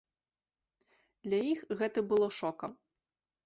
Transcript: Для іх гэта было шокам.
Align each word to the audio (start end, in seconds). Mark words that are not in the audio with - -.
Для 1.29 1.39
іх 1.53 1.61
гэта 1.85 1.99
было 2.15 2.27
шокам. 2.41 2.71